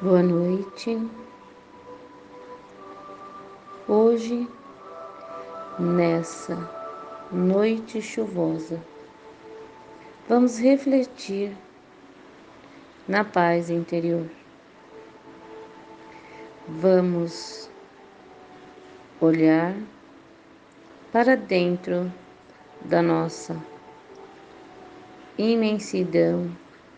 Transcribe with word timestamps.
Boa 0.00 0.22
noite. 0.22 0.96
Hoje, 3.88 4.46
nessa 5.76 6.56
noite 7.32 8.00
chuvosa, 8.00 8.80
vamos 10.28 10.56
refletir 10.60 11.50
na 13.08 13.24
paz 13.24 13.70
interior. 13.70 14.30
Vamos 16.68 17.68
olhar 19.20 19.74
para 21.10 21.36
dentro 21.36 22.12
da 22.84 23.02
nossa 23.02 23.60
imensidão 25.36 26.48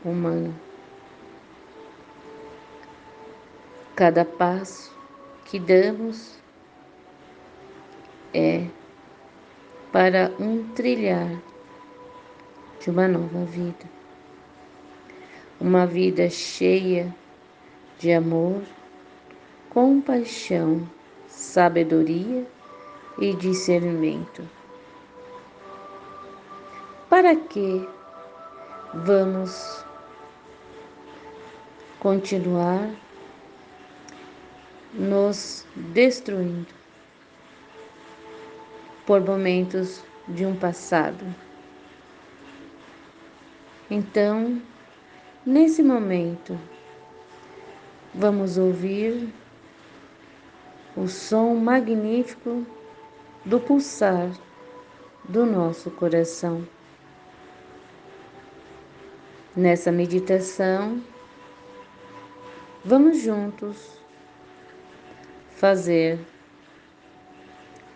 humana. 0.04 0.52
Cada 4.00 4.24
passo 4.24 4.90
que 5.44 5.58
damos 5.58 6.38
é 8.32 8.66
para 9.92 10.32
um 10.40 10.64
trilhar 10.72 11.38
de 12.80 12.88
uma 12.88 13.06
nova 13.06 13.44
vida. 13.44 13.84
Uma 15.60 15.86
vida 15.86 16.30
cheia 16.30 17.14
de 17.98 18.10
amor, 18.10 18.62
compaixão, 19.68 20.88
sabedoria 21.28 22.46
e 23.18 23.34
discernimento. 23.34 24.48
Para 27.10 27.36
que 27.36 27.86
vamos 28.94 29.84
continuar 31.98 32.88
nos 34.92 35.66
destruindo 35.74 36.74
por 39.06 39.20
momentos 39.20 40.02
de 40.28 40.46
um 40.46 40.56
passado. 40.56 41.24
Então, 43.90 44.60
nesse 45.44 45.82
momento, 45.82 46.58
vamos 48.14 48.58
ouvir 48.58 49.32
o 50.96 51.08
som 51.08 51.54
magnífico 51.54 52.64
do 53.44 53.58
pulsar 53.58 54.30
do 55.28 55.46
nosso 55.46 55.90
coração. 55.90 56.66
Nessa 59.56 59.90
meditação, 59.90 61.00
vamos 62.84 63.18
juntos 63.18 63.99
fazer 65.60 66.18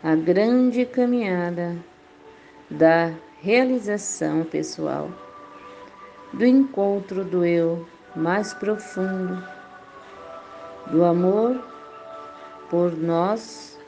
a 0.02 0.14
grande 0.14 0.84
caminhada 0.84 1.74
da 2.68 3.10
realização 3.40 4.44
pessoal, 4.44 5.10
do 6.30 6.44
encontro 6.44 7.24
do 7.24 7.42
eu 7.42 7.88
mais 8.14 8.52
profundo, 8.52 9.42
do 10.90 11.02
amor 11.02 11.58
por 12.68 12.92
nós, 12.92 13.80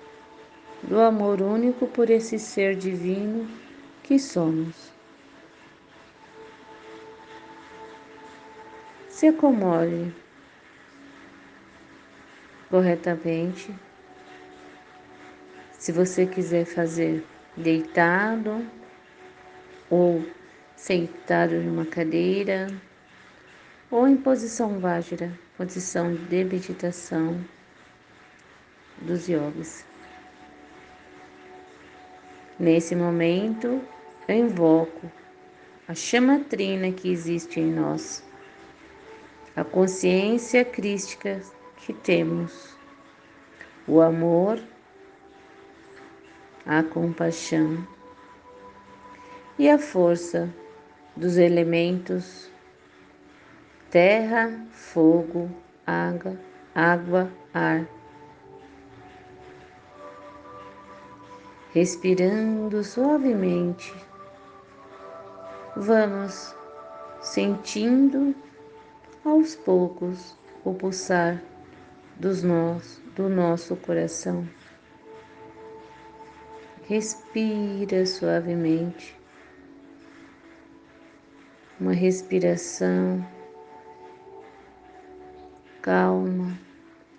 do 0.82 0.98
amor 0.98 1.42
único 1.42 1.86
por 1.86 2.08
esse 2.08 2.38
ser 2.38 2.77
divino 2.77 3.47
que 4.02 4.19
somos. 4.19 4.91
Se 9.10 9.27
acomode 9.27 10.14
corretamente. 12.70 13.75
Se 15.72 15.92
você 15.92 16.27
quiser 16.27 16.64
fazer 16.64 17.25
deitado 17.56 18.66
ou 19.88 20.25
sentado 20.75 21.54
em 21.54 21.69
uma 21.69 21.87
cadeira 21.87 22.66
ou 23.91 24.06
em 24.06 24.16
posição 24.16 24.78
vágira, 24.78 25.32
posição 25.56 26.15
de 26.15 26.44
meditação 26.44 27.41
dos 29.00 29.28
yogis. 29.28 29.84
Nesse 32.59 32.97
momento, 32.97 33.83
eu 34.27 34.34
invoco 34.34 35.10
a 35.87 35.94
chama 35.94 36.41
trina 36.41 36.91
que 36.91 37.10
existe 37.10 37.60
em 37.60 37.72
nós, 37.72 38.25
a 39.54 39.62
consciência 39.62 40.65
crística 40.65 41.41
que 41.86 41.92
temos 41.92 42.76
o 43.86 44.00
amor, 44.00 44.58
a 46.66 46.82
compaixão 46.82 47.86
e 49.56 49.70
a 49.70 49.78
força 49.78 50.52
dos 51.14 51.36
elementos 51.36 52.50
terra, 53.88 54.66
fogo, 54.72 55.48
água, 55.86 56.36
água, 56.74 57.30
ar. 57.54 57.86
Respirando 61.72 62.82
suavemente, 62.82 63.94
vamos 65.76 66.53
sentindo 67.20 68.34
aos 69.24 69.54
poucos 69.54 70.36
o 70.64 70.74
pulsar 70.74 71.41
dos 72.19 72.43
nós, 72.43 73.00
do 73.15 73.28
nosso 73.28 73.77
coração. 73.77 74.49
Respira 76.88 78.06
suavemente. 78.06 79.15
Uma 81.78 81.93
respiração 81.93 83.27
calma, 85.82 86.59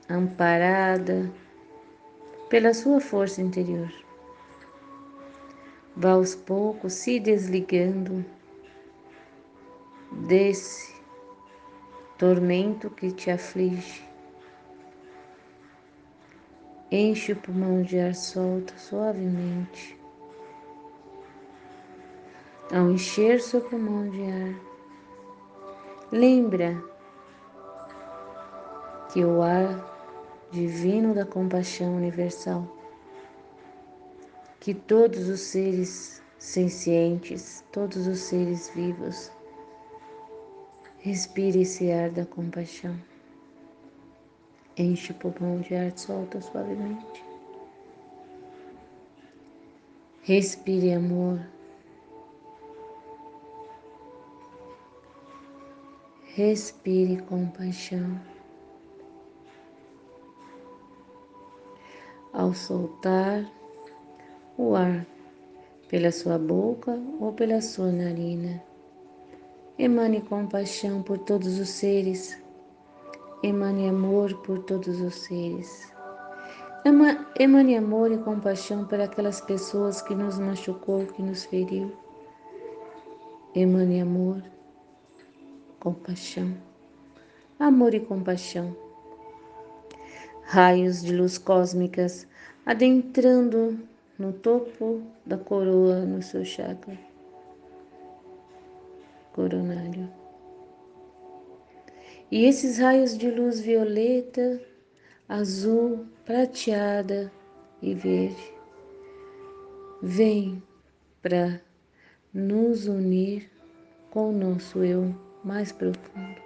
amparada 0.09 1.31
pela 2.50 2.74
sua 2.74 3.00
força 3.00 3.40
interior. 3.40 3.91
Vá 5.96 6.12
aos 6.12 6.34
poucos 6.34 6.94
se 6.94 7.19
desligando 7.19 8.25
desse 10.28 10.96
tormento 12.18 12.90
que 12.90 13.12
te 13.12 13.29
aflige 13.29 14.06
Enche 16.90 17.34
o 17.34 17.36
pulmão 17.36 17.81
de 17.81 18.00
ar 18.00 18.16
solto 18.16 18.74
suavemente. 18.80 20.00
Ao 22.74 22.90
encher 22.90 23.42
seu 23.42 23.59
pulmão 23.59 24.09
de 24.09 24.24
ar, 24.24 24.56
lembra 26.14 26.81
que 29.12 29.26
o 29.26 29.42
ar 29.42 30.47
divino 30.50 31.14
da 31.14 31.26
compaixão 31.26 31.97
universal, 31.97 32.66
que 34.62 34.74
todos 34.74 35.28
os 35.28 35.42
seres 35.42 36.24
sencientes, 36.40 37.66
todos 37.70 38.08
os 38.08 38.20
seres 38.20 38.70
vivos, 38.70 39.30
respire 41.00 41.64
esse 41.64 41.92
ar 41.92 42.12
da 42.12 42.26
compaixão. 42.26 42.97
Enche 44.80 45.12
o 45.12 45.16
pulmão 45.16 45.60
de 45.60 45.74
ar, 45.74 45.92
solta 45.98 46.40
suavemente. 46.40 47.26
Respire 50.22 50.94
amor. 50.94 51.40
Respire 56.36 57.20
compaixão. 57.24 58.22
Ao 62.32 62.53
soltar 62.53 63.50
o 64.56 64.76
ar 64.76 65.08
pela 65.88 66.12
sua 66.12 66.38
boca 66.38 66.91
ou 67.20 67.34
pela 67.34 67.62
sua 67.62 67.91
narina, 67.91 68.62
emane 69.80 70.22
compaixão 70.22 71.02
por 71.02 71.18
todos 71.18 71.58
os 71.58 71.70
seres 71.70 72.38
emane 73.43 73.89
amor 73.89 74.34
por 74.41 74.59
todos 74.59 74.99
os 75.01 75.16
seres. 75.16 75.93
Emane 77.39 77.75
amor 77.75 78.11
e 78.11 78.17
compaixão 78.17 78.85
para 78.85 79.05
aquelas 79.05 79.41
pessoas 79.41 80.01
que 80.01 80.16
nos 80.16 80.39
machucou, 80.39 81.05
que 81.05 81.22
nos 81.22 81.45
feriu. 81.45 81.91
Emane 83.55 84.01
amor, 84.01 84.41
compaixão, 85.79 86.55
amor 87.59 87.93
e 87.93 87.99
compaixão. 87.99 88.75
Raios 90.43 91.01
de 91.01 91.13
luz 91.16 91.37
cósmicas 91.37 92.28
adentrando 92.66 93.78
no 94.17 94.31
topo 94.31 95.01
da 95.25 95.37
coroa, 95.37 96.05
no 96.05 96.22
seu 96.22 96.45
chakra 96.45 96.97
coronário 99.37 100.09
E 102.29 102.46
esses 102.46 102.78
raios 102.78 103.18
de 103.18 103.32
luz 103.32 103.62
violeta, 103.62 104.62
azul, 105.29 106.06
prateada 106.26 107.32
e 107.82 107.94
verde 107.94 108.53
vêm 110.02 110.62
para 111.22 111.62
nos 112.34 112.88
unir 112.88 113.50
com 114.12 114.29
o 114.29 114.38
nosso 114.38 114.84
eu 114.84 115.16
mais 115.44 115.72
profundo. 115.72 116.41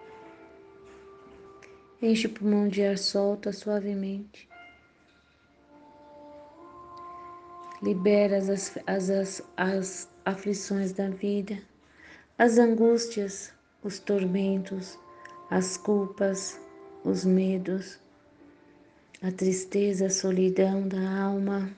Enche 1.99 2.27
o 2.27 2.29
pulmão 2.31 2.67
de 2.67 2.83
ar, 2.83 2.97
solta 2.97 3.51
suavemente. 3.51 4.47
Libera 7.81 8.37
as, 8.37 8.49
as, 8.85 9.09
as, 9.09 9.43
as 9.57 10.09
aflições 10.25 10.93
da 10.93 11.09
vida, 11.09 11.57
as 12.37 12.59
angústias, 12.59 13.51
os 13.83 13.99
tormentos, 13.99 14.99
as 15.51 15.75
culpas, 15.75 16.57
os 17.03 17.25
medos, 17.25 17.99
a 19.21 19.29
tristeza, 19.29 20.05
a 20.05 20.09
solidão 20.09 20.87
da 20.87 21.23
alma. 21.23 21.69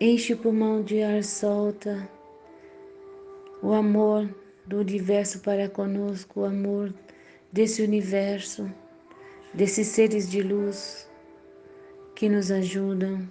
Enche 0.00 0.34
o 0.34 0.38
pulmão 0.38 0.84
de 0.84 1.02
ar, 1.02 1.24
solta 1.24 2.08
o 3.60 3.72
amor 3.72 4.32
do 4.64 4.78
universo 4.78 5.40
para 5.40 5.68
conosco, 5.68 6.42
o 6.42 6.44
amor 6.44 6.94
desse 7.52 7.82
universo, 7.82 8.70
desses 9.52 9.88
seres 9.88 10.30
de 10.30 10.42
luz 10.42 11.10
que 12.14 12.28
nos 12.28 12.52
ajudam. 12.52 13.28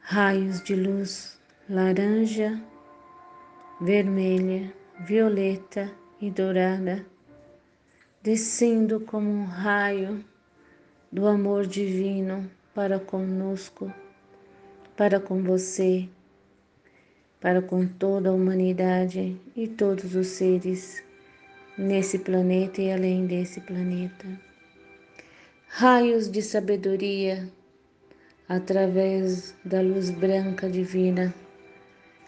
Raios 0.00 0.62
de 0.64 0.74
luz 0.74 1.38
laranja, 1.68 2.58
vermelha, 3.78 4.72
violeta 5.00 5.92
e 6.20 6.30
dourada, 6.30 7.04
descendo 8.22 9.00
como 9.00 9.30
um 9.30 9.44
raio 9.44 10.24
do 11.10 11.26
amor 11.26 11.66
divino 11.66 12.50
para 12.74 12.98
conosco, 12.98 13.92
para 14.96 15.20
com 15.20 15.42
você, 15.42 16.08
para 17.40 17.60
com 17.60 17.86
toda 17.86 18.30
a 18.30 18.32
humanidade 18.32 19.36
e 19.54 19.68
todos 19.68 20.14
os 20.14 20.26
seres 20.28 21.02
nesse 21.76 22.18
planeta 22.18 22.80
e 22.80 22.90
além 22.90 23.26
desse 23.26 23.60
planeta. 23.60 24.26
Raios 25.68 26.30
de 26.30 26.40
sabedoria 26.40 27.48
através 28.48 29.54
da 29.64 29.80
luz 29.80 30.10
branca 30.10 30.68
divina. 30.68 31.34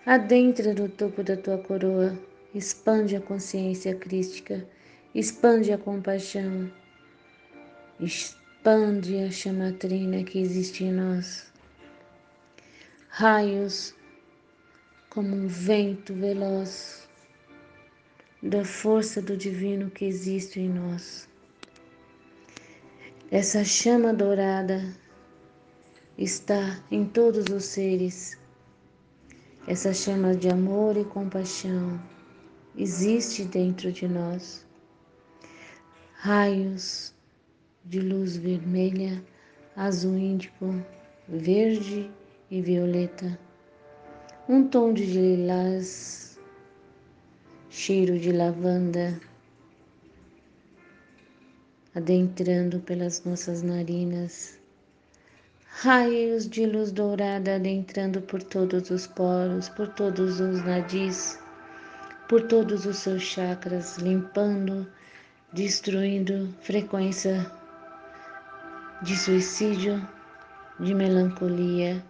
Adentra 0.05 0.73
no 0.73 0.89
topo 0.89 1.23
da 1.23 1.37
tua 1.37 1.59
coroa, 1.59 2.17
expande 2.57 3.15
a 3.15 3.21
consciência 3.21 3.95
crística, 3.95 4.67
expande 5.15 5.73
a 5.73 5.77
compaixão, 5.77 6.73
expande 8.01 9.19
a 9.19 9.31
chamatrina 9.31 10.25
que 10.25 10.39
existe 10.39 10.85
em 10.85 10.93
nós. 10.93 11.53
Raios 13.09 13.95
como 15.11 15.37
um 15.37 15.47
vento 15.47 16.15
veloz 16.15 17.07
da 18.43 18.65
força 18.65 19.21
do 19.21 19.37
divino 19.37 19.91
que 19.91 20.07
existe 20.07 20.59
em 20.59 20.71
nós. 20.71 21.29
Essa 23.31 23.65
chama 23.65 24.15
dourada 24.15 24.83
está 26.17 26.83
em 26.91 27.05
todos 27.05 27.47
os 27.55 27.65
seres. 27.67 28.39
Essa 29.67 29.93
chama 29.93 30.35
de 30.35 30.49
amor 30.49 30.97
e 30.97 31.05
compaixão 31.05 32.01
existe 32.77 33.45
dentro 33.45 33.91
de 33.91 34.07
nós. 34.07 34.65
Raios 36.19 37.15
de 37.85 38.01
luz 38.01 38.37
vermelha, 38.37 39.23
azul 39.75 40.17
índico, 40.17 40.75
verde 41.29 42.11
e 42.51 42.61
violeta. 42.61 43.39
Um 44.49 44.67
tom 44.67 44.93
de 44.93 45.05
lilás, 45.05 46.39
cheiro 47.71 48.19
de 48.19 48.33
lavanda, 48.33 49.21
adentrando 51.95 52.81
pelas 52.81 53.25
nossas 53.25 53.63
narinas, 53.63 54.59
raios 55.83 56.49
de 56.49 56.67
luz 56.67 56.93
dourada 56.93 57.57
adentrando 57.57 58.21
por 58.21 58.43
todos 58.43 58.91
os 58.91 59.07
poros, 59.07 59.69
por 59.71 59.89
todos 59.89 60.41
os 60.41 60.65
nadis, 60.65 61.39
por 62.29 62.43
todos 62.43 62.87
os 62.87 62.97
seus 62.99 63.23
chakras, 63.23 63.99
limpando, 63.99 64.87
destruindo 65.53 66.55
frequência 66.61 67.51
de 69.03 69.17
suicídio, 69.17 70.07
de 70.81 70.95
melancolia 70.95 72.05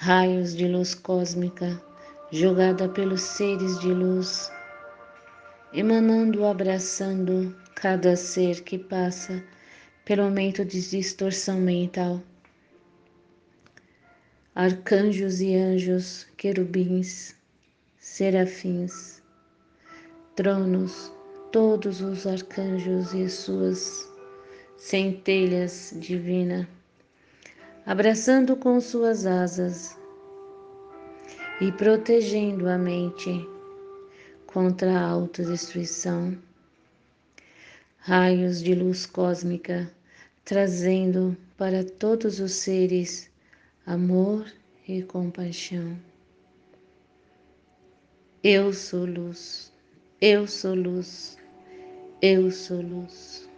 raios 0.00 0.54
de 0.54 0.68
luz 0.68 0.94
cósmica 0.94 1.82
jogada 2.30 2.88
pelos 2.88 3.20
seres 3.20 3.80
de 3.80 3.92
luz, 3.92 4.48
emanando, 5.72 6.44
abraçando 6.44 7.52
cada 7.74 8.14
ser 8.14 8.62
que 8.62 8.78
passa 8.78 9.42
pelo 10.04 10.22
momento 10.22 10.64
de 10.64 10.88
distorção 10.88 11.58
mental. 11.58 12.22
Arcanjos 14.54 15.40
e 15.40 15.56
anjos, 15.56 16.28
querubins, 16.36 17.34
serafins, 18.08 19.22
tronos, 20.34 21.12
todos 21.52 22.00
os 22.00 22.26
arcanjos 22.26 23.12
e 23.12 23.28
suas 23.28 24.10
centelhas 24.76 25.94
divinas 25.96 26.66
abraçando 27.84 28.56
com 28.56 28.80
suas 28.80 29.24
asas 29.24 29.96
e 31.60 31.70
protegendo 31.72 32.68
a 32.68 32.76
mente 32.76 33.46
contra 34.46 34.98
a 34.98 35.08
autodestruição. 35.08 36.36
Raios 37.98 38.62
de 38.62 38.74
luz 38.74 39.06
cósmica 39.06 39.90
trazendo 40.44 41.36
para 41.56 41.84
todos 41.84 42.40
os 42.40 42.52
seres 42.52 43.30
amor 43.86 44.50
e 44.88 45.02
compaixão. 45.02 46.07
Eu 48.42 48.72
sou 48.72 49.04
luz, 49.04 49.72
eu 50.20 50.46
sou 50.46 50.74
luz, 50.74 51.36
eu 52.22 52.50
sou 52.50 52.80
luz. 52.80 53.48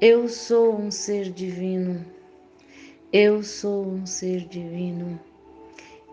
Eu 0.00 0.28
sou 0.28 0.78
um 0.78 0.90
ser 0.90 1.30
divino 1.30 2.04
eu 3.12 3.42
sou 3.42 3.86
um 3.86 4.04
ser 4.04 4.46
divino. 4.48 5.18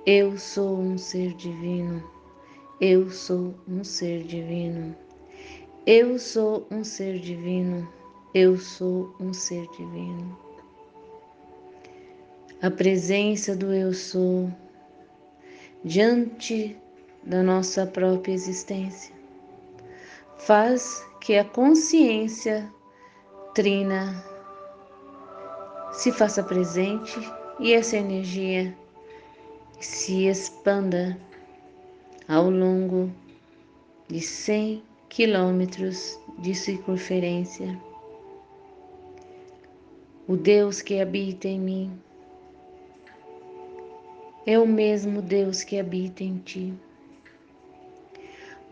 Eu 0.06 0.38
sou 0.38 0.78
um 0.78 0.98
ser 0.98 1.34
divino. 1.34 2.04
Eu 2.80 3.10
sou 3.10 3.56
um 3.68 3.84
ser 3.84 4.24
divino. 4.24 4.96
Eu 5.88 6.20
sou 6.20 6.68
um 6.70 6.84
ser 6.84 7.20
divino. 7.20 7.92
Eu 8.34 8.58
sou 8.58 9.13
um 9.20 9.34
ser 9.34 9.68
divino. 9.72 10.38
A 12.62 12.70
presença 12.70 13.56
do 13.56 13.74
Eu 13.74 13.92
sou 13.92 14.50
diante 15.84 16.78
da 17.25 17.42
nossa 17.42 17.86
própria 17.86 18.34
existência 18.34 19.13
faz 20.46 21.06
que 21.22 21.38
a 21.38 21.46
consciência 21.46 22.70
trina 23.53 24.24
se 25.94 26.12
faça 26.12 26.44
presente 26.44 27.18
e 27.60 27.74
essa 27.74 27.96
energia 27.96 28.75
se 29.80 30.27
expanda 30.27 31.18
ao 32.27 32.50
longo 32.50 33.10
de 34.10 34.20
100 34.20 34.84
quilômetros 35.08 36.20
de 36.39 36.53
circunferência. 36.56 37.80
O 40.27 40.36
Deus 40.36 40.82
que 40.82 41.00
habita 41.00 41.48
em 41.48 41.60
mim 41.60 42.01
é 44.46 44.60
o 44.60 44.68
mesmo 44.68 45.22
Deus 45.22 45.63
que 45.63 45.80
habita 45.80 46.24
em 46.24 46.38
ti. 46.39 46.74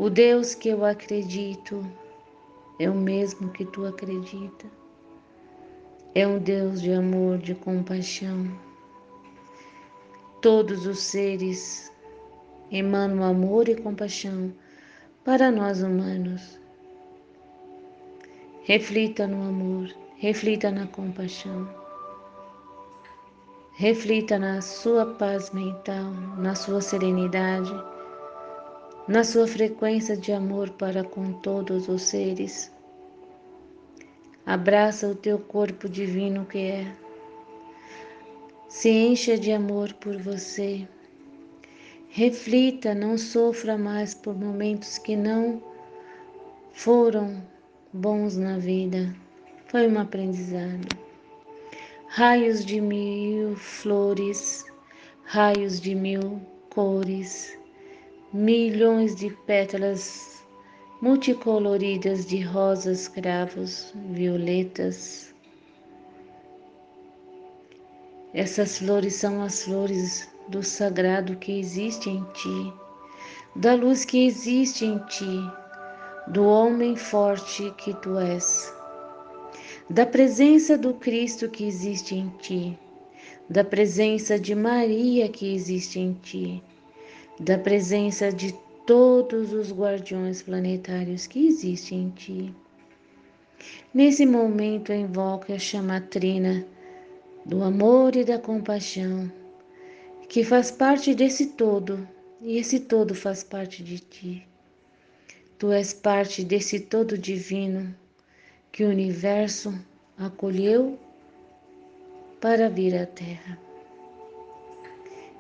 O 0.02 0.10
Deus 0.10 0.56
que 0.56 0.70
eu 0.70 0.84
acredito 0.84 1.86
é 2.80 2.90
o 2.90 2.96
mesmo 2.96 3.50
que 3.50 3.64
tu 3.64 3.86
acredita 3.86 4.66
é 6.16 6.26
um 6.28 6.40
Deus 6.40 6.82
de 6.82 6.92
amor, 6.92 7.38
de 7.38 7.54
compaixão. 7.54 8.48
Todos 10.42 10.88
os 10.88 10.98
seres 10.98 11.94
emanam 12.72 13.24
amor 13.24 13.70
e 13.70 13.76
compaixão 13.76 14.52
para 15.24 15.52
nós 15.52 15.84
humanos. 15.84 16.60
Reflita 18.64 19.28
no 19.28 19.48
amor, 19.48 19.88
reflita 20.18 20.72
na 20.72 20.88
compaixão. 20.88 21.70
Reflita 23.74 24.40
na 24.40 24.62
sua 24.62 25.06
paz 25.06 25.52
mental, 25.52 26.10
na 26.40 26.56
sua 26.56 26.82
serenidade, 26.82 27.91
na 29.12 29.26
sua 29.26 29.46
frequência 29.46 30.16
de 30.16 30.32
amor 30.32 30.70
para 30.70 31.04
com 31.04 31.34
todos 31.34 31.90
os 31.90 32.02
seres. 32.02 32.72
Abraça 34.46 35.06
o 35.06 35.14
teu 35.14 35.38
corpo 35.38 35.90
divino 35.90 36.46
que 36.46 36.60
é. 36.60 36.96
Se 38.70 38.90
encha 38.90 39.38
de 39.38 39.52
amor 39.52 39.92
por 39.96 40.16
você. 40.18 40.88
Reflita, 42.08 42.96
não 42.96 43.18
sofra 43.18 43.78
mais 43.78 44.14
por 44.14 44.34
momentos 44.34 44.98
que 44.98 45.18
não 45.18 45.62
foram 46.72 47.44
bons 47.92 48.38
na 48.38 48.58
vida. 48.60 49.14
Foi 49.68 49.90
um 49.90 50.00
aprendizado. 50.00 50.88
Raios 52.08 52.64
de 52.64 52.80
mil 52.80 53.58
flores, 53.58 54.64
raios 55.26 55.82
de 55.82 55.96
mil 55.96 56.40
cores, 56.70 57.60
milhões 58.34 59.14
de 59.14 59.30
pétalas 59.46 60.42
multicoloridas 61.02 62.26
de 62.26 62.40
rosas, 62.40 63.10
cravos, 63.10 63.94
violetas. 64.12 65.36
Essas 68.34 68.78
flores 68.78 69.16
são 69.16 69.44
as 69.44 69.64
flores 69.64 70.30
do 70.48 70.64
sagrado 70.64 71.36
que 71.36 71.60
existe 71.60 72.10
em 72.10 72.24
ti, 72.32 72.74
da 73.54 73.74
luz 73.74 74.06
que 74.06 74.26
existe 74.26 74.86
em 74.86 74.98
ti, 75.00 75.52
do 76.28 76.46
homem 76.46 76.96
forte 76.96 77.70
que 77.72 77.94
tu 77.96 78.18
és, 78.18 78.74
da 79.90 80.06
presença 80.06 80.78
do 80.78 80.94
Cristo 80.94 81.50
que 81.50 81.66
existe 81.66 82.16
em 82.16 82.30
ti, 82.40 82.80
da 83.50 83.66
presença 83.66 84.40
de 84.40 84.56
Maria 84.56 85.28
que 85.28 85.54
existe 85.54 86.00
em 86.00 86.14
ti, 86.14 86.64
da 87.42 87.58
presença 87.58 88.32
de 88.32 88.54
todos 88.86 89.52
os 89.52 89.72
guardiões 89.72 90.44
planetários 90.44 91.26
que 91.26 91.48
existem 91.48 92.04
em 92.04 92.10
ti. 92.12 92.56
Nesse 93.92 94.28
momento, 94.28 94.94
invoque 94.94 95.52
a 95.52 95.58
chamatrina 95.58 96.64
do 97.44 97.64
amor 97.64 98.16
e 98.16 98.24
da 98.24 98.38
compaixão, 98.38 99.32
que 100.30 100.44
faz 100.44 100.70
parte 100.70 101.16
desse 101.16 101.48
todo, 101.48 102.08
e 102.40 102.58
esse 102.58 102.80
todo 102.80 103.16
faz 103.16 103.44
parte 103.44 103.84
de 103.84 103.98
ti. 103.98 104.48
Tu 105.58 105.72
és 105.72 105.94
parte 105.94 106.44
desse 106.44 106.80
todo 106.80 107.18
divino 107.18 107.96
que 108.72 108.84
o 108.84 108.90
universo 108.90 109.74
acolheu 110.16 111.00
para 112.40 112.70
vir 112.70 112.96
à 112.96 113.08
Terra. 113.08 113.58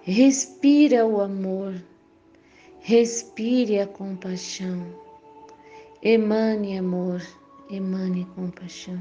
Respira 0.03 1.05
o 1.05 1.21
amor 1.21 1.75
Respire 2.83 3.79
a 3.79 3.85
compaixão. 3.85 4.83
Emane 6.01 6.79
amor, 6.79 7.21
emane 7.69 8.25
compaixão. 8.33 8.99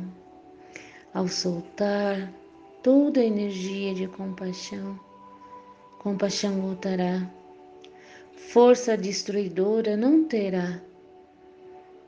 Ao 1.14 1.26
soltar 1.26 2.30
toda 2.82 3.20
a 3.20 3.24
energia 3.24 3.94
de 3.94 4.06
compaixão, 4.06 5.00
compaixão 5.98 6.60
voltará. 6.60 7.26
Força 8.52 8.98
destruidora 8.98 9.96
não 9.96 10.24
terá 10.24 10.78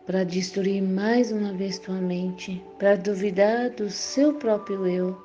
para 0.07 0.25
destruir 0.25 0.83
mais 0.83 1.33
uma 1.33 1.55
vez 1.55 1.79
tua 1.79 2.03
mente, 2.03 2.63
para 2.79 2.97
duvidar 2.97 3.71
do 3.71 3.89
seu 3.89 4.35
próprio 4.35 4.87
eu. 4.87 5.17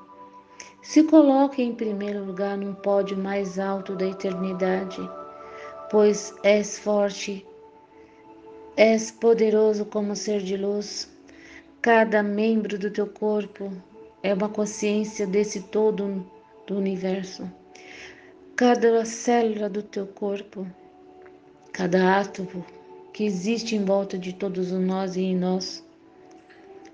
Se 0.81 1.03
coloque 1.03 1.61
em 1.61 1.75
primeiro 1.75 2.23
lugar 2.23 2.57
num 2.57 2.73
pódio 2.73 3.17
mais 3.17 3.59
alto 3.59 3.97
da 3.97 4.07
eternidade 4.07 4.97
pois 5.89 6.33
és 6.43 6.77
forte, 6.77 7.45
és 8.75 9.09
poderoso 9.11 9.85
como 9.85 10.15
ser 10.15 10.41
de 10.41 10.57
luz. 10.57 11.09
Cada 11.81 12.21
membro 12.21 12.77
do 12.77 12.91
teu 12.91 13.07
corpo 13.07 13.71
é 14.21 14.33
uma 14.33 14.49
consciência 14.49 15.25
desse 15.25 15.61
todo 15.61 16.25
do 16.65 16.77
universo. 16.77 17.49
Cada 18.55 19.05
célula 19.05 19.69
do 19.69 19.81
teu 19.81 20.05
corpo, 20.07 20.67
cada 21.71 22.19
átomo 22.19 22.65
que 23.13 23.23
existe 23.23 23.75
em 23.75 23.85
volta 23.85 24.17
de 24.17 24.33
todos 24.33 24.71
nós 24.71 25.15
e 25.15 25.21
em 25.21 25.35
nós, 25.35 25.83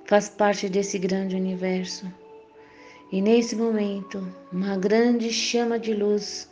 faz 0.05 0.29
parte 0.29 0.69
desse 0.69 0.99
grande 0.99 1.35
universo. 1.35 2.05
E 3.11 3.21
nesse 3.21 3.55
momento, 3.55 4.25
uma 4.51 4.77
grande 4.77 5.31
chama 5.31 5.79
de 5.79 5.93
luz 5.93 6.49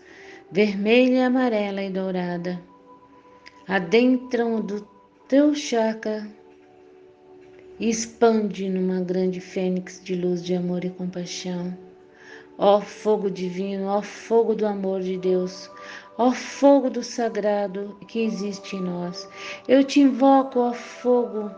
vermelha, 0.51 1.27
amarela 1.27 1.81
e 1.81 1.89
dourada, 1.89 2.61
adentram 3.65 4.59
do 4.59 4.85
teu 5.25 5.55
chakra 5.55 6.27
e 7.79 7.89
expande 7.89 8.69
numa 8.69 8.99
grande 8.99 9.39
fênix 9.39 10.01
de 10.03 10.13
luz 10.13 10.43
de 10.43 10.53
amor 10.53 10.83
e 10.83 10.89
compaixão. 10.89 11.75
Ó 12.57 12.81
fogo 12.81 13.31
divino, 13.31 13.87
ó 13.87 14.01
fogo 14.01 14.53
do 14.53 14.67
amor 14.67 15.01
de 15.01 15.17
Deus, 15.17 15.71
ó 16.17 16.31
fogo 16.31 16.89
do 16.89 17.01
sagrado 17.01 17.97
que 18.07 18.19
existe 18.19 18.75
em 18.75 18.81
nós. 18.81 19.27
Eu 19.69 19.85
te 19.85 20.01
invoco, 20.01 20.59
ó 20.59 20.73
fogo, 20.73 21.49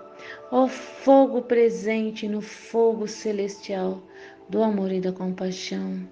ó 0.52 0.68
fogo 0.68 1.42
presente 1.42 2.28
no 2.28 2.42
fogo 2.42 3.08
celestial 3.08 4.04
do 4.48 4.62
amor 4.62 4.92
e 4.92 5.02
da 5.02 5.12
compaixão. 5.12 6.08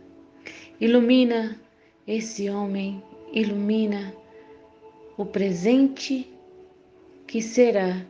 Ilumina 0.79 1.57
esse 2.07 2.49
homem 2.49 3.03
ilumina 3.31 4.13
o 5.17 5.25
presente 5.25 6.31
que 7.27 7.41
será 7.41 8.05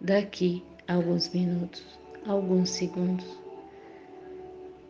daqui 0.00 0.62
a 0.88 0.94
alguns 0.94 1.32
minutos, 1.32 1.84
alguns 2.26 2.70
segundos. 2.70 3.26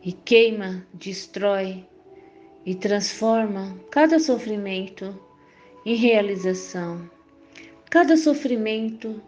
E 0.01 0.11
queima, 0.11 0.85
destrói 0.93 1.85
e 2.65 2.75
transforma 2.75 3.77
cada 3.91 4.19
sofrimento 4.19 5.17
em 5.85 5.95
realização, 5.95 7.09
cada 7.89 8.17
sofrimento 8.17 9.21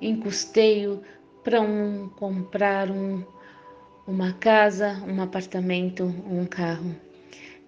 em 0.00 0.18
custeio 0.18 1.02
para 1.44 1.60
um 1.60 2.08
comprar 2.08 2.90
um, 2.90 3.24
uma 4.06 4.32
casa, 4.32 5.02
um 5.06 5.20
apartamento, 5.22 6.04
um 6.04 6.44
carro. 6.46 7.09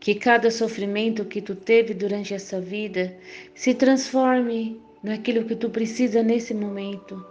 Que 0.03 0.17
cada 0.17 0.51
sofrimento 0.51 1.25
que 1.25 1.41
tu 1.41 1.55
teve 1.55 1.95
durante 1.95 2.35
essa 2.35 2.61
vida 2.61 3.17
se 3.55 3.73
transforme 3.73 4.83
naquilo 5.01 5.45
que 5.45 5.55
tu 5.55 5.71
precisa 5.71 6.25
nesse 6.25 6.53
momento, 6.53 7.25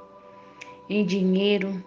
em 0.90 1.06
dinheiro 1.06 1.84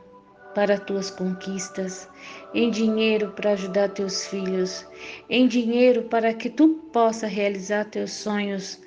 para 0.55 0.79
tuas 0.79 1.09
conquistas, 1.09 2.07
em 2.53 2.71
dinheiro 2.71 3.33
para 3.33 3.53
ajudar 3.53 3.88
teus 3.95 4.26
filhos, 4.26 4.87
em 5.31 5.49
dinheiro 5.49 6.03
para 6.03 6.35
que 6.35 6.50
tu 6.50 6.69
possa 6.93 7.26
realizar 7.26 7.87
teus 7.87 8.12
sonhos 8.12 8.79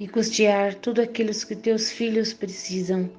e 0.00 0.08
custear 0.08 0.76
tudo 0.76 1.02
aquilo 1.02 1.30
que 1.46 1.54
teus 1.54 1.92
filhos 1.92 2.32
precisam. 2.32 3.10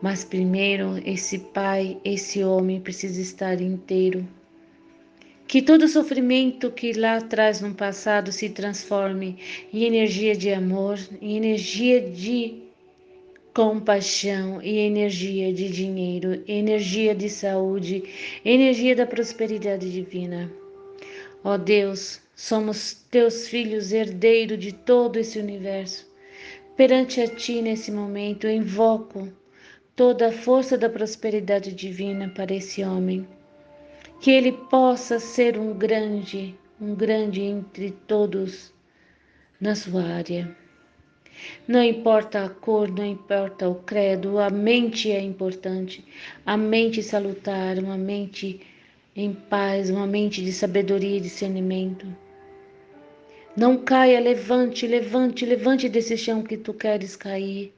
Mas 0.00 0.22
primeiro, 0.22 1.02
esse 1.04 1.40
pai, 1.40 2.00
esse 2.04 2.44
homem 2.44 2.80
precisa 2.80 3.20
estar 3.20 3.60
inteiro 3.60 4.24
que 5.50 5.60
todo 5.60 5.88
sofrimento 5.88 6.70
que 6.70 6.92
lá 6.92 7.16
atrás 7.16 7.60
no 7.60 7.74
passado 7.74 8.30
se 8.30 8.50
transforme 8.50 9.36
em 9.74 9.82
energia 9.82 10.36
de 10.36 10.52
amor, 10.52 10.96
em 11.20 11.36
energia 11.36 12.00
de 12.00 12.62
compaixão 13.52 14.62
e 14.62 14.78
energia 14.78 15.52
de 15.52 15.68
dinheiro, 15.68 16.40
energia 16.46 17.16
de 17.16 17.28
saúde, 17.28 18.04
energia 18.44 18.94
da 18.94 19.04
prosperidade 19.04 19.90
divina. 19.90 20.48
Ó 21.42 21.56
Deus, 21.56 22.20
somos 22.36 23.04
teus 23.10 23.48
filhos, 23.48 23.90
herdeiro 23.90 24.56
de 24.56 24.70
todo 24.70 25.18
esse 25.18 25.36
universo. 25.40 26.06
Perante 26.76 27.20
a 27.20 27.26
ti 27.26 27.60
nesse 27.60 27.90
momento, 27.90 28.46
invoco 28.46 29.28
toda 29.96 30.28
a 30.28 30.32
força 30.32 30.78
da 30.78 30.88
prosperidade 30.88 31.72
divina 31.72 32.28
para 32.28 32.54
esse 32.54 32.84
homem 32.84 33.26
que 34.20 34.30
ele 34.30 34.52
possa 34.52 35.18
ser 35.18 35.58
um 35.58 35.72
grande, 35.72 36.54
um 36.78 36.94
grande 36.94 37.40
entre 37.40 37.90
todos 38.06 38.70
na 39.58 39.74
sua 39.74 40.02
área. 40.02 40.54
Não 41.66 41.82
importa 41.82 42.44
a 42.44 42.50
cor, 42.50 42.90
não 42.90 43.04
importa 43.04 43.66
o 43.66 43.76
credo, 43.76 44.38
a 44.38 44.50
mente 44.50 45.10
é 45.10 45.22
importante, 45.22 46.04
a 46.44 46.54
mente 46.54 47.02
salutar, 47.02 47.78
uma 47.78 47.96
mente 47.96 48.60
em 49.16 49.32
paz, 49.32 49.88
uma 49.88 50.06
mente 50.06 50.44
de 50.44 50.52
sabedoria 50.52 51.16
e 51.16 51.20
discernimento. 51.20 52.06
Não 53.56 53.78
caia, 53.78 54.20
levante, 54.20 54.86
levante, 54.86 55.46
levante 55.46 55.88
desse 55.88 56.18
chão 56.18 56.42
que 56.42 56.58
tu 56.58 56.74
queres 56.74 57.16
cair. 57.16 57.72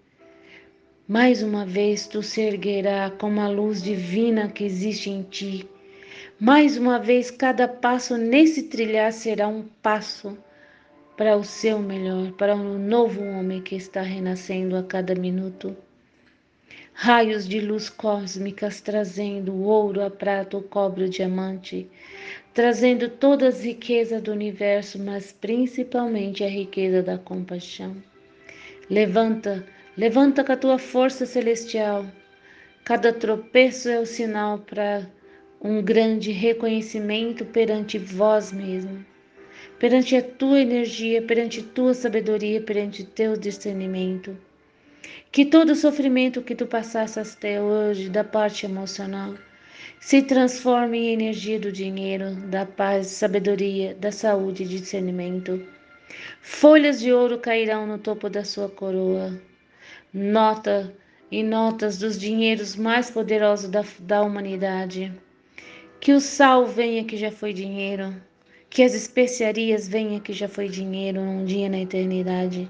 Mais 1.07 1.41
uma 1.41 1.65
vez 1.65 2.09
tu 2.09 2.21
se 2.21 2.41
erguerá 2.41 3.13
como 3.13 3.41
a 3.41 3.49
luz 3.49 3.81
divina 3.81 4.49
que 4.49 4.65
existe 4.65 5.09
em 5.09 5.23
ti 5.23 5.69
mais 6.43 6.77
uma 6.77 6.99
vez, 6.99 7.31
cada 7.31 7.69
passo 7.69 8.17
nesse 8.17 8.65
trilhar 8.65 9.13
será 9.13 9.47
um 9.47 9.63
passo 9.81 10.37
para 11.17 11.37
o 11.37 11.45
seu 11.45 11.79
melhor, 11.79 12.33
para 12.33 12.57
o 12.57 12.77
novo 12.77 13.23
homem 13.23 13.63
que 13.63 13.77
está 13.77 14.03
renascendo 14.03 14.77
a 14.77 14.83
cada 14.83 15.15
minuto. 15.15 15.77
Raios 16.93 17.47
de 17.47 17.61
luz 17.61 17.89
cósmicas 17.89 18.81
trazendo 18.81 19.53
o 19.53 19.63
ouro, 19.63 20.03
a 20.03 20.11
prata, 20.11 20.57
o 20.57 20.63
cobre, 20.65 21.05
o 21.05 21.09
diamante, 21.09 21.89
trazendo 22.53 23.09
todas 23.09 23.59
as 23.59 23.65
riquezas 23.65 24.21
do 24.21 24.33
universo, 24.33 24.99
mas 24.99 25.31
principalmente 25.31 26.43
a 26.43 26.49
riqueza 26.49 27.05
da 27.05 27.19
compaixão. 27.19 27.95
Levanta, 28.91 29.65
levanta 29.97 30.43
com 30.43 30.51
a 30.51 30.57
tua 30.57 30.77
força 30.77 31.25
celestial. 31.25 32.05
Cada 32.83 33.13
tropeço 33.13 33.89
é 33.89 34.01
o 34.01 34.05
sinal 34.05 34.59
para 34.59 35.09
um 35.65 35.81
grande 35.81 36.33
reconhecimento 36.33 37.45
perante 37.45 37.97
vós 37.97 38.51
mesmo, 38.51 39.07
perante 39.79 40.17
a 40.17 40.23
tua 40.23 40.61
energia, 40.61 41.23
perante 41.23 41.63
tua 41.63 41.95
sabedoria, 41.95 42.61
perante 42.61 43.05
teu 43.05 43.37
discernimento. 43.37 44.37
Que 45.31 45.45
todo 45.45 45.77
sofrimento 45.77 46.43
que 46.43 46.57
tu 46.57 46.67
passaste 46.67 47.21
até 47.21 47.63
hoje 47.63 48.11
da 48.11 48.25
parte 48.25 48.67
emocional 48.67 49.35
se 50.01 50.21
transforme 50.21 50.99
em 50.99 51.13
energia 51.13 51.61
do 51.61 51.71
dinheiro, 51.71 52.35
da 52.35 52.67
paz, 52.67 53.07
sabedoria, 53.07 53.95
da 53.95 54.11
saúde 54.11 54.65
e 54.65 54.67
discernimento. 54.67 55.65
Folhas 56.41 57.01
de 57.01 57.13
ouro 57.13 57.39
cairão 57.39 57.87
no 57.87 57.99
topo 57.99 58.29
da 58.29 58.45
sua 58.45 58.69
coroa. 58.69 59.41
Nota 60.13 60.93
e 61.31 61.43
notas 61.45 61.99
dos 61.99 62.19
dinheiros 62.19 62.75
mais 62.75 63.11
poderosos 63.13 63.71
da, 63.71 63.85
da 64.01 64.23
humanidade. 64.23 65.13
Que 66.03 66.13
o 66.13 66.21
sal 66.21 66.67
venha 66.67 67.05
que 67.05 67.17
já 67.17 67.31
foi 67.31 67.53
dinheiro. 67.53 68.13
Que 68.69 68.83
as 68.83 68.93
especiarias 68.93 69.87
venham 69.87 70.19
que 70.19 70.33
já 70.33 70.49
foi 70.49 70.69
dinheiro 70.69 71.21
um 71.21 71.45
dia 71.45 71.69
na 71.69 71.79
eternidade. 71.79 72.69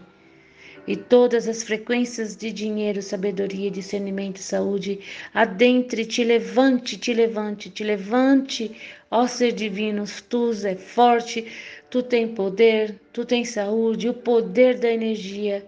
E 0.86 0.96
todas 0.96 1.48
as 1.48 1.62
frequências 1.62 2.36
de 2.36 2.52
dinheiro, 2.52 3.00
sabedoria, 3.00 3.70
discernimento 3.70 4.36
e 4.36 4.42
saúde, 4.42 5.00
adentre, 5.32 6.04
te 6.04 6.22
levante, 6.22 6.98
te 6.98 7.14
levante, 7.14 7.70
te 7.70 7.82
levante, 7.82 8.70
ó 9.10 9.26
ser 9.26 9.52
divino, 9.52 10.04
tu 10.28 10.50
é 10.66 10.76
forte, 10.76 11.46
tu 11.88 12.02
tem 12.02 12.28
poder, 12.34 13.00
tu 13.14 13.24
tem 13.24 13.46
saúde, 13.46 14.10
o 14.10 14.12
poder 14.12 14.78
da 14.78 14.92
energia 14.92 15.66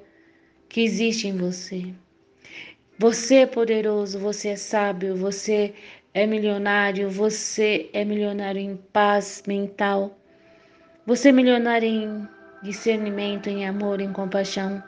que 0.68 0.82
existe 0.82 1.28
em 1.28 1.38
você. 1.38 1.86
Você 2.98 3.36
é 3.36 3.46
poderoso, 3.46 4.18
você 4.18 4.48
é 4.50 4.56
sábio, 4.56 5.16
você 5.16 5.72
é 6.14 6.26
milionário, 6.26 7.10
você 7.10 7.90
é 7.92 8.04
milionário 8.04 8.60
em 8.60 8.76
paz 8.76 9.42
mental, 9.48 10.16
você 11.04 11.30
é 11.30 11.32
milionário 11.32 11.88
em 11.88 12.28
discernimento, 12.62 13.48
em 13.48 13.66
amor, 13.66 14.00
em 14.00 14.12
compaixão. 14.12 14.80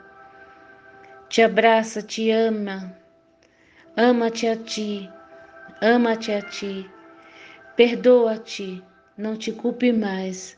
Te 1.27 1.41
abraça, 1.41 2.01
te 2.01 2.31
ama, 2.31 2.97
ama-te 3.97 4.47
a 4.47 4.55
ti, 4.55 5.09
ama-te 5.81 6.31
a 6.31 6.41
ti, 6.41 6.89
perdoa-te, 7.75 8.81
não 9.17 9.35
te 9.35 9.51
culpe 9.51 9.91
mais. 9.91 10.57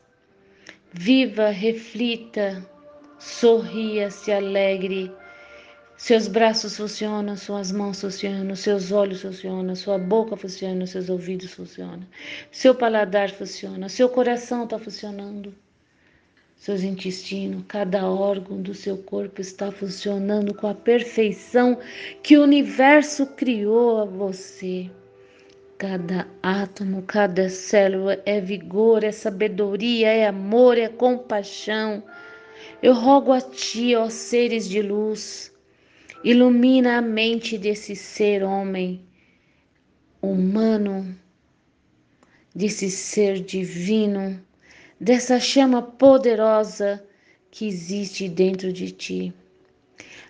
Viva, 0.93 1.49
reflita, 1.49 2.63
sorria, 3.17 4.11
se 4.11 4.31
alegre 4.31 5.11
seus 5.99 6.29
braços 6.29 6.77
funcionam, 6.77 7.35
suas 7.35 7.73
mãos 7.73 7.99
funcionam, 7.99 8.55
seus 8.55 8.89
olhos 8.89 9.21
funcionam, 9.21 9.75
sua 9.75 9.97
boca 9.97 10.37
funciona, 10.37 10.87
seus 10.87 11.09
ouvidos 11.09 11.51
funcionam, 11.51 12.07
seu 12.49 12.73
paladar 12.73 13.29
funciona, 13.31 13.89
seu 13.89 14.07
coração 14.07 14.63
está 14.63 14.79
funcionando, 14.79 15.53
seus 16.55 16.83
intestinos, 16.83 17.65
cada 17.67 18.09
órgão 18.09 18.61
do 18.61 18.73
seu 18.73 18.97
corpo 18.97 19.41
está 19.41 19.73
funcionando 19.73 20.53
com 20.53 20.67
a 20.67 20.73
perfeição 20.73 21.77
que 22.23 22.37
o 22.37 22.43
universo 22.43 23.25
criou 23.35 23.99
a 23.99 24.05
você. 24.05 24.89
Cada 25.77 26.25
átomo, 26.41 27.01
cada 27.01 27.49
célula 27.49 28.17
é 28.25 28.39
vigor, 28.39 29.03
é 29.03 29.12
sabedoria, 29.12 30.07
é 30.07 30.27
amor, 30.27 30.77
é 30.77 30.88
compaixão. 30.88 32.01
Eu 32.81 32.93
rogo 32.93 33.33
a 33.33 33.41
ti, 33.41 33.97
ó 33.97 34.09
seres 34.09 34.67
de 34.67 34.81
luz, 34.81 35.48
Ilumina 36.21 36.97
a 36.97 37.01
mente 37.01 37.58
desse 37.58 37.95
ser 37.95 38.43
homem 38.43 39.01
humano, 40.21 41.17
desse 42.53 42.91
ser 42.91 43.39
divino, 43.39 44.38
dessa 44.99 45.39
chama 45.39 45.82
poderosa 45.82 47.01
que 47.49 47.65
existe 47.65 48.27
dentro 48.27 48.73
de 48.73 48.91
ti. 48.91 49.34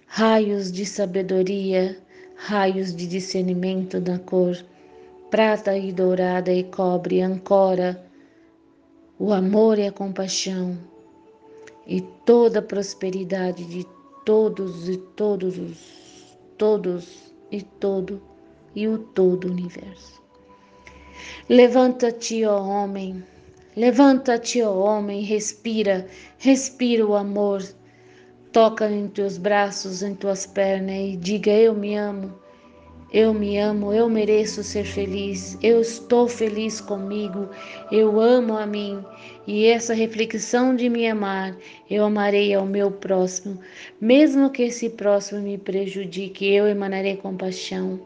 Raios 0.05 0.71
de 0.71 0.85
sabedoria, 0.85 1.97
raios 2.35 2.95
de 2.95 3.07
discernimento 3.07 3.99
da 3.99 4.19
cor, 4.19 4.63
prata 5.31 5.75
e 5.75 5.91
dourada 5.91 6.53
e 6.53 6.65
cobre, 6.65 7.19
ancora 7.19 7.99
o 9.17 9.33
amor 9.33 9.79
e 9.79 9.87
a 9.87 9.91
compaixão 9.91 10.77
e 11.87 11.99
toda 12.27 12.59
a 12.59 12.61
prosperidade 12.61 13.65
de 13.65 13.83
todos 14.29 14.87
e 14.87 14.95
todos 14.95 15.57
os 15.57 16.37
todos 16.55 17.33
e 17.51 17.63
todo 17.63 18.21
e 18.75 18.87
o 18.87 18.99
todo 18.99 19.47
universo. 19.47 20.21
Levanta-te, 21.49 22.45
ó 22.45 22.61
homem, 22.61 23.23
levanta-te, 23.75 24.61
ó 24.61 24.71
homem, 24.77 25.23
respira, 25.23 26.05
respira 26.37 27.03
o 27.07 27.15
amor, 27.15 27.63
toca 28.51 28.87
em 28.87 29.07
teus 29.07 29.39
braços, 29.39 30.03
em 30.03 30.13
tuas 30.13 30.45
pernas 30.45 30.95
e 30.95 31.17
diga: 31.17 31.49
Eu 31.49 31.73
me 31.73 31.95
amo, 31.95 32.31
eu 33.11 33.33
me 33.33 33.57
amo, 33.57 33.91
eu 33.91 34.07
mereço 34.07 34.63
ser 34.63 34.83
feliz, 34.83 35.57
eu 35.63 35.81
estou 35.81 36.27
feliz 36.27 36.79
comigo, 36.79 37.49
eu 37.91 38.19
amo 38.19 38.55
a 38.55 38.67
mim. 38.67 39.03
E 39.47 39.65
essa 39.65 39.95
reflexão 39.95 40.75
de 40.75 40.87
me 40.89 41.07
amar, 41.07 41.57
eu 41.89 42.05
amarei 42.05 42.53
ao 42.53 42.67
meu 42.67 42.91
próximo, 42.91 43.59
mesmo 43.99 44.51
que 44.51 44.63
esse 44.63 44.91
próximo 44.91 45.41
me 45.41 45.57
prejudique, 45.57 46.45
eu 46.45 46.67
emanarei 46.67 47.17
compaixão. 47.17 47.99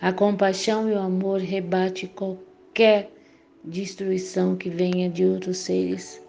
A 0.00 0.12
compaixão 0.12 0.88
e 0.88 0.92
o 0.92 0.98
amor 0.98 1.40
rebate 1.40 2.06
qualquer 2.06 3.10
destruição 3.64 4.54
que 4.54 4.70
venha 4.70 5.10
de 5.10 5.24
outros 5.24 5.58
seres. 5.58 6.22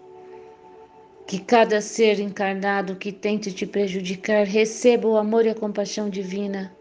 Que 1.27 1.37
cada 1.37 1.81
ser 1.81 2.19
encarnado 2.19 2.95
que 2.95 3.11
tente 3.11 3.51
te 3.51 3.67
prejudicar 3.67 4.45
receba 4.45 5.07
o 5.07 5.17
amor 5.17 5.45
e 5.45 5.49
a 5.49 5.55
compaixão 5.55 6.09
divina 6.09 6.76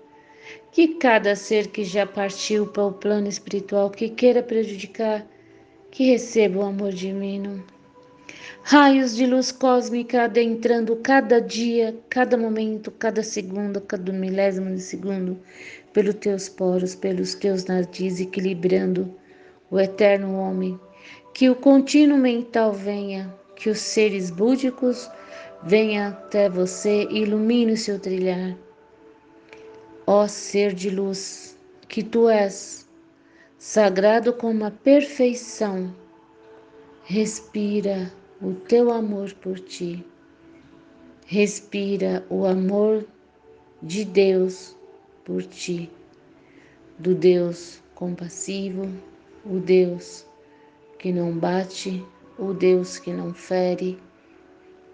que 0.76 0.88
cada 0.88 1.34
ser 1.34 1.68
que 1.68 1.84
já 1.84 2.04
partiu 2.04 2.66
para 2.66 2.84
o 2.84 2.92
plano 2.92 3.26
espiritual 3.26 3.88
que 3.88 4.10
queira 4.10 4.42
prejudicar, 4.42 5.26
que 5.90 6.10
receba 6.10 6.58
o 6.58 6.66
amor 6.66 6.92
divino. 6.92 7.64
Raios 8.62 9.16
de 9.16 9.24
luz 9.24 9.50
cósmica 9.50 10.24
adentrando 10.24 10.94
cada 10.96 11.40
dia, 11.40 11.96
cada 12.10 12.36
momento, 12.36 12.90
cada 12.90 13.22
segundo, 13.22 13.80
cada 13.80 14.12
milésimo 14.12 14.74
de 14.74 14.82
segundo, 14.82 15.38
pelos 15.94 16.16
teus 16.16 16.46
poros, 16.46 16.94
pelos 16.94 17.34
teus 17.34 17.64
nariz, 17.64 18.20
equilibrando 18.20 19.10
o 19.70 19.80
eterno 19.80 20.38
homem. 20.38 20.78
Que 21.32 21.48
o 21.48 21.54
contínuo 21.54 22.18
mental 22.18 22.74
venha, 22.74 23.34
que 23.54 23.70
os 23.70 23.78
seres 23.78 24.30
búdicos 24.30 25.10
venham 25.62 26.08
até 26.08 26.50
você 26.50 27.04
e 27.10 27.22
ilumine 27.22 27.72
o 27.72 27.76
seu 27.78 27.98
trilhar 27.98 28.65
Ó 30.08 30.28
ser 30.28 30.72
de 30.72 30.88
luz, 30.88 31.58
que 31.88 32.00
tu 32.00 32.28
és, 32.28 32.88
sagrado 33.58 34.32
como 34.32 34.64
a 34.64 34.70
perfeição, 34.70 35.92
respira 37.02 38.12
o 38.40 38.54
teu 38.54 38.92
amor 38.92 39.34
por 39.34 39.58
ti. 39.58 40.06
Respira 41.26 42.24
o 42.30 42.46
amor 42.46 43.04
de 43.82 44.04
Deus 44.04 44.76
por 45.24 45.42
ti, 45.42 45.90
do 46.96 47.12
Deus 47.12 47.82
compassivo, 47.92 48.88
o 49.44 49.58
Deus 49.58 50.24
que 51.00 51.10
não 51.10 51.36
bate, 51.36 52.00
o 52.38 52.54
Deus 52.54 52.96
que 53.00 53.12
não 53.12 53.34
fere, 53.34 53.98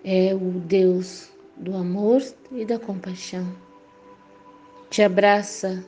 é 0.03 0.35
o 0.35 0.53
Deus 0.61 1.29
do 1.59 1.77
amor 1.77 2.22
e 2.51 2.64
da 2.64 2.79
compaixão 2.79 3.62
te 4.92 5.00
abraça 5.02 5.83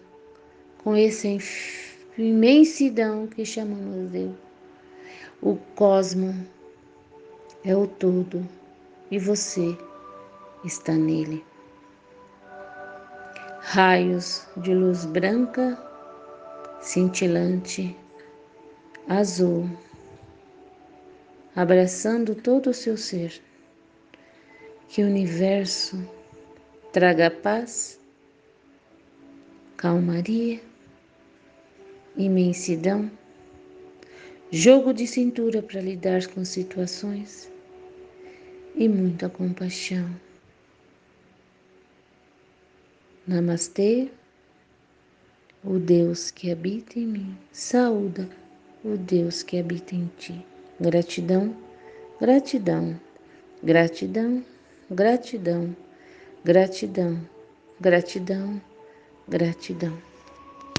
com 0.83 0.97
essa 0.97 1.29
imensidão 2.17 3.27
que 3.27 3.45
chamamos 3.45 4.11
Deus. 4.11 4.35
O 5.43 5.57
cosmo 5.75 6.35
é 7.63 7.77
o 7.77 7.87
todo 7.87 8.49
e 9.11 9.19
você 9.19 9.77
está 10.65 10.95
nele. 10.95 11.45
Raios 13.61 14.47
de 14.57 14.73
luz 14.73 15.05
branca, 15.05 15.79
cintilante, 16.81 17.95
azul, 19.07 19.69
abraçando 21.55 22.35
todo 22.35 22.71
o 22.71 22.75
seu 22.75 22.97
ser. 22.97 23.39
Que 24.89 25.03
o 25.03 25.07
universo 25.07 26.03
traga 26.91 27.31
paz, 27.31 28.03
calmaria, 29.85 30.63
imensidão, 32.17 33.11
jogo 34.51 34.95
de 34.95 35.07
cintura 35.07 35.61
para 35.61 35.79
lidar 35.79 36.27
com 36.29 36.43
situações 36.43 37.53
e 38.75 38.89
muita 38.89 39.29
compaixão. 39.29 40.09
Namastê, 43.27 44.11
o 45.63 45.79
Deus 45.79 46.31
que 46.31 46.51
habita 46.51 46.99
em 46.99 47.07
mim, 47.07 47.39
saúda 47.53 48.27
o 48.83 48.97
Deus 48.97 49.43
que 49.43 49.59
habita 49.59 49.95
em 49.95 50.11
ti. 50.17 50.47
Gratidão, 50.81 51.55
gratidão, 52.19 52.99
gratidão, 53.63 54.43
gratidão, 54.91 55.77
gratidão, 56.43 57.21
gratidão, 57.79 58.63
gratidão. 59.29 59.97